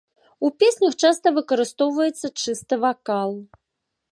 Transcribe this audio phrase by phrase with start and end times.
[0.47, 3.31] У песнях часта выкарыстоўваецца чысты вакал.